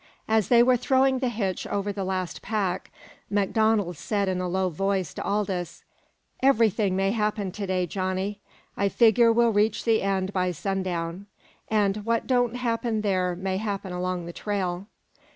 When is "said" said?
3.97-4.27